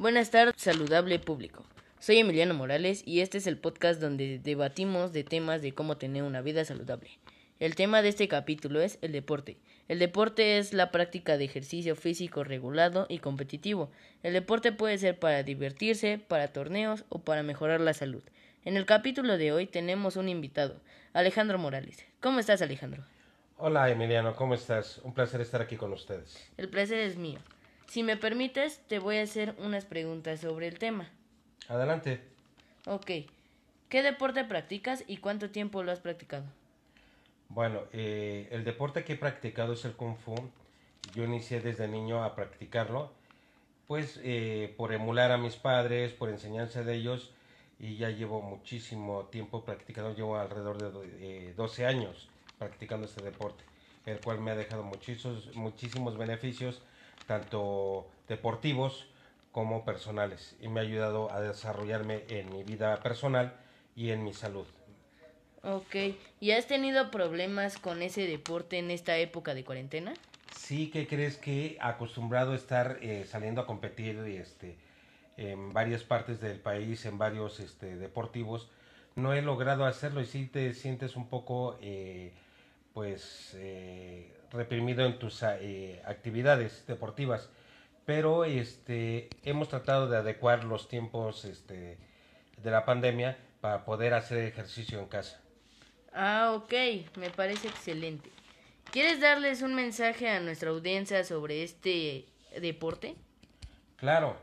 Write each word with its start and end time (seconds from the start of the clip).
Buenas 0.00 0.30
tardes, 0.30 0.54
saludable 0.56 1.18
público. 1.18 1.62
Soy 1.98 2.16
Emiliano 2.16 2.54
Morales 2.54 3.02
y 3.04 3.20
este 3.20 3.36
es 3.36 3.46
el 3.46 3.58
podcast 3.58 4.00
donde 4.00 4.38
debatimos 4.38 5.12
de 5.12 5.24
temas 5.24 5.60
de 5.60 5.74
cómo 5.74 5.98
tener 5.98 6.22
una 6.22 6.40
vida 6.40 6.64
saludable. 6.64 7.10
El 7.58 7.74
tema 7.74 8.00
de 8.00 8.08
este 8.08 8.26
capítulo 8.26 8.80
es 8.80 8.98
el 9.02 9.12
deporte. 9.12 9.58
El 9.88 9.98
deporte 9.98 10.56
es 10.56 10.72
la 10.72 10.90
práctica 10.90 11.36
de 11.36 11.44
ejercicio 11.44 11.96
físico 11.96 12.44
regulado 12.44 13.04
y 13.10 13.18
competitivo. 13.18 13.90
El 14.22 14.32
deporte 14.32 14.72
puede 14.72 14.96
ser 14.96 15.18
para 15.18 15.42
divertirse, 15.42 16.16
para 16.16 16.48
torneos 16.48 17.04
o 17.10 17.18
para 17.18 17.42
mejorar 17.42 17.82
la 17.82 17.92
salud. 17.92 18.22
En 18.64 18.78
el 18.78 18.86
capítulo 18.86 19.36
de 19.36 19.52
hoy 19.52 19.66
tenemos 19.66 20.16
un 20.16 20.30
invitado, 20.30 20.80
Alejandro 21.12 21.58
Morales. 21.58 22.06
¿Cómo 22.20 22.38
estás, 22.40 22.62
Alejandro? 22.62 23.04
Hola, 23.58 23.90
Emiliano, 23.90 24.34
¿cómo 24.34 24.54
estás? 24.54 24.96
Un 25.04 25.12
placer 25.12 25.42
estar 25.42 25.60
aquí 25.60 25.76
con 25.76 25.92
ustedes. 25.92 26.50
El 26.56 26.70
placer 26.70 27.00
es 27.00 27.18
mío. 27.18 27.40
Si 27.90 28.04
me 28.04 28.16
permites, 28.16 28.78
te 28.86 29.00
voy 29.00 29.16
a 29.16 29.22
hacer 29.22 29.56
unas 29.58 29.84
preguntas 29.84 30.38
sobre 30.38 30.68
el 30.68 30.78
tema. 30.78 31.10
Adelante. 31.66 32.20
Ok. 32.86 33.10
¿Qué 33.88 34.02
deporte 34.04 34.44
practicas 34.44 35.02
y 35.08 35.16
cuánto 35.16 35.50
tiempo 35.50 35.82
lo 35.82 35.90
has 35.90 35.98
practicado? 35.98 36.44
Bueno, 37.48 37.80
eh, 37.92 38.46
el 38.52 38.62
deporte 38.62 39.02
que 39.02 39.14
he 39.14 39.16
practicado 39.16 39.72
es 39.72 39.84
el 39.84 39.94
Kung 39.94 40.16
Fu. 40.16 40.36
Yo 41.16 41.24
inicié 41.24 41.60
desde 41.60 41.88
niño 41.88 42.22
a 42.22 42.36
practicarlo, 42.36 43.10
pues 43.88 44.20
eh, 44.22 44.72
por 44.76 44.92
emular 44.92 45.32
a 45.32 45.36
mis 45.36 45.56
padres, 45.56 46.12
por 46.12 46.28
enseñanza 46.28 46.84
de 46.84 46.94
ellos, 46.94 47.32
y 47.80 47.96
ya 47.96 48.10
llevo 48.10 48.40
muchísimo 48.40 49.24
tiempo 49.32 49.64
practicando, 49.64 50.14
llevo 50.14 50.38
alrededor 50.38 50.78
de 50.78 51.54
12 51.54 51.86
años 51.86 52.28
practicando 52.56 53.06
este 53.06 53.24
deporte, 53.24 53.64
el 54.06 54.20
cual 54.20 54.40
me 54.40 54.52
ha 54.52 54.54
dejado 54.54 54.84
muchísimos, 54.84 55.56
muchísimos 55.56 56.16
beneficios 56.16 56.82
tanto 57.30 58.08
deportivos 58.26 59.06
como 59.52 59.84
personales 59.84 60.56
y 60.60 60.66
me 60.66 60.80
ha 60.80 60.82
ayudado 60.82 61.30
a 61.30 61.40
desarrollarme 61.40 62.24
en 62.28 62.50
mi 62.50 62.64
vida 62.64 63.00
personal 63.04 63.54
y 63.94 64.10
en 64.10 64.24
mi 64.24 64.32
salud. 64.32 64.66
Ok, 65.62 65.94
¿y 66.40 66.50
has 66.50 66.66
tenido 66.66 67.12
problemas 67.12 67.78
con 67.78 68.02
ese 68.02 68.26
deporte 68.26 68.78
en 68.78 68.90
esta 68.90 69.16
época 69.18 69.54
de 69.54 69.62
cuarentena? 69.62 70.12
Sí, 70.56 70.90
¿qué 70.90 71.06
crees 71.06 71.36
que 71.36 71.78
acostumbrado 71.80 72.50
a 72.50 72.56
estar 72.56 72.98
eh, 73.00 73.24
saliendo 73.28 73.60
a 73.60 73.66
competir 73.66 74.18
este, 74.26 74.76
en 75.36 75.72
varias 75.72 76.02
partes 76.02 76.40
del 76.40 76.58
país, 76.58 77.06
en 77.06 77.16
varios 77.16 77.60
este, 77.60 77.94
deportivos, 77.94 78.68
no 79.14 79.34
he 79.34 79.42
logrado 79.42 79.84
hacerlo 79.84 80.20
y 80.20 80.26
sí 80.26 80.46
te 80.46 80.74
sientes 80.74 81.14
un 81.14 81.28
poco 81.28 81.78
eh, 81.80 82.32
pues 82.92 83.52
eh, 83.54 84.32
reprimido 84.52 85.04
en 85.04 85.18
tus 85.18 85.42
eh, 85.42 86.02
actividades 86.04 86.84
deportivas 86.86 87.48
pero 88.10 88.44
este 88.44 89.28
hemos 89.44 89.68
tratado 89.68 90.08
de 90.08 90.16
adecuar 90.16 90.64
los 90.64 90.88
tiempos 90.88 91.44
este 91.44 91.98
de 92.56 92.70
la 92.70 92.84
pandemia 92.84 93.38
para 93.60 93.84
poder 93.84 94.14
hacer 94.14 94.38
ejercicio 94.38 94.98
en 94.98 95.06
casa. 95.06 95.40
Ah 96.12 96.52
ok 96.56 96.72
me 97.16 97.30
parece 97.30 97.68
excelente. 97.68 98.30
Quieres 98.90 99.20
darles 99.20 99.62
un 99.62 99.74
mensaje 99.74 100.28
a 100.28 100.40
nuestra 100.40 100.70
audiencia 100.70 101.22
sobre 101.24 101.62
este 101.62 102.26
deporte 102.60 103.14
claro 103.96 104.36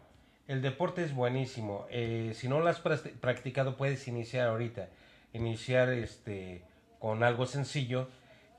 el 0.48 0.62
deporte 0.62 1.04
es 1.04 1.14
buenísimo. 1.14 1.88
Eh, 1.90 2.32
si 2.34 2.48
no 2.48 2.62
lo 2.62 2.70
has 2.70 2.80
practicado 2.80 3.76
puedes 3.76 4.08
iniciar 4.08 4.48
ahorita. 4.48 4.88
Iniciar 5.34 5.90
este 5.90 6.64
con 7.00 7.22
algo 7.22 7.46
sencillo 7.46 8.08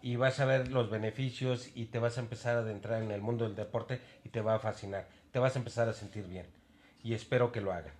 y 0.03 0.17
vas 0.17 0.41
a 0.41 0.45
ver 0.45 0.69
los 0.69 0.91
beneficios 0.91 1.71
y 1.75 1.87
te 1.87 1.99
vas 1.99 2.19
a 2.19 2.21
empezar 2.21 2.57
a 2.57 2.61
adentrar 2.61 3.03
en 3.03 3.11
el 3.11 3.21
mundo 3.21 3.45
del 3.45 3.57
deporte 3.57 4.01
y 4.25 4.29
te 4.29 4.41
va 4.41 4.55
a 4.55 4.59
fascinar, 4.59 5.09
te 5.33 5.39
vas 5.39 5.57
a 5.57 5.59
empezar 5.59 5.89
a 5.89 5.93
sentir 5.93 6.27
bien 6.27 6.47
y 7.03 7.15
espero 7.15 7.53
que 7.53 7.61
lo 7.61 7.73
hagan. 7.73 7.93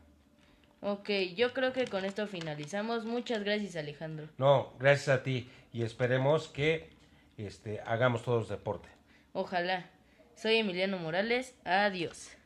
Ok, 0.81 1.11
yo 1.35 1.53
creo 1.53 1.73
que 1.73 1.87
con 1.87 2.05
esto 2.05 2.27
finalizamos. 2.29 3.05
Muchas 3.05 3.43
gracias 3.43 3.75
Alejandro. 3.77 4.29
No, 4.39 4.73
gracias 4.79 5.09
a 5.09 5.23
ti 5.23 5.51
y 5.73 5.83
esperemos 5.83 6.49
que 6.49 6.91
este, 7.37 7.81
hagamos 7.81 8.23
todos 8.23 8.49
deporte. 8.49 8.89
Ojalá. 9.33 9.91
Soy 10.37 10.57
Emiliano 10.57 10.99
Morales. 10.99 11.55
Adiós. 11.65 12.38